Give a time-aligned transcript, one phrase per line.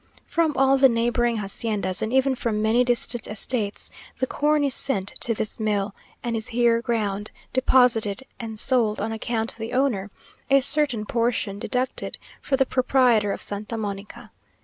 [0.25, 5.09] From all the neighbouring haciendas, and even from many distant estates, the corn is sent
[5.19, 5.93] to this mill,
[6.23, 10.09] and is here ground, deposited, and sold on account of the owner,
[10.49, 14.31] a certain portion deducted for the proprietor of Santa Mónica.